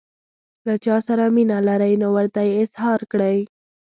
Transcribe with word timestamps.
له 0.65 0.73
چا 0.85 0.95
سره 1.07 1.23
مینه 1.35 1.57
لرئ 1.67 1.93
نو 2.01 2.07
ورته 2.17 2.39
یې 2.47 2.53
اظهار 2.63 2.99
کړئ. 3.11 3.37